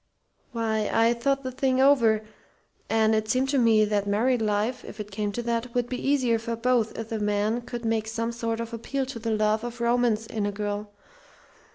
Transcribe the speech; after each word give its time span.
"Why, 0.51 0.89
I 0.91 1.13
thought 1.13 1.43
the 1.43 1.51
thing 1.51 1.79
over, 1.79 2.23
and 2.89 3.13
it 3.13 3.29
seemed 3.29 3.49
to 3.49 3.59
me 3.59 3.85
that 3.85 4.07
married 4.07 4.41
life 4.41 4.83
if 4.83 4.99
it 4.99 5.11
came 5.11 5.31
to 5.33 5.43
that 5.43 5.75
would 5.75 5.87
be 5.89 6.09
easier 6.09 6.39
for 6.39 6.55
both 6.55 6.97
if 6.97 7.09
the 7.09 7.19
man 7.19 7.61
could 7.61 7.85
make 7.85 8.07
some 8.07 8.31
sort 8.31 8.59
of 8.59 8.73
appeal 8.73 9.05
to 9.05 9.19
the 9.19 9.29
love 9.29 9.63
of 9.63 9.79
romance 9.79 10.25
in 10.25 10.47
a 10.47 10.51
girl. 10.51 10.89